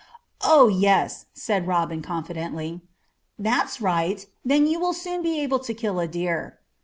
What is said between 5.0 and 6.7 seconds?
be able to kill a deer."